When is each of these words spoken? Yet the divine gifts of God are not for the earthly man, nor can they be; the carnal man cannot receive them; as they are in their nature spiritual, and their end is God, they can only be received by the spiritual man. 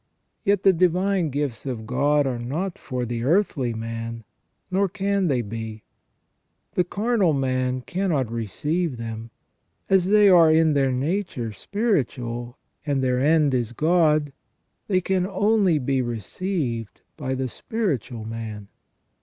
Yet 0.43 0.63
the 0.63 0.73
divine 0.73 1.29
gifts 1.29 1.67
of 1.67 1.85
God 1.85 2.25
are 2.25 2.39
not 2.39 2.79
for 2.79 3.05
the 3.05 3.23
earthly 3.23 3.71
man, 3.71 4.23
nor 4.71 4.89
can 4.89 5.27
they 5.27 5.43
be; 5.43 5.83
the 6.73 6.83
carnal 6.83 7.33
man 7.33 7.81
cannot 7.81 8.31
receive 8.31 8.97
them; 8.97 9.29
as 9.91 10.05
they 10.09 10.27
are 10.27 10.51
in 10.51 10.73
their 10.73 10.91
nature 10.91 11.51
spiritual, 11.51 12.57
and 12.83 13.03
their 13.03 13.19
end 13.19 13.53
is 13.53 13.73
God, 13.73 14.33
they 14.87 15.01
can 15.01 15.27
only 15.27 15.77
be 15.77 16.01
received 16.01 17.01
by 17.15 17.35
the 17.35 17.47
spiritual 17.47 18.25
man. 18.25 18.69